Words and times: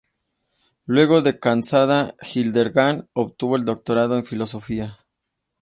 Luego 0.87 1.21
de 1.21 1.39
casada, 1.39 2.15
Hildegard 2.33 3.05
obtuvo 3.13 3.55
el 3.55 3.65
doctorado 3.65 4.15
en 4.17 4.23
filosofía. 4.25 4.97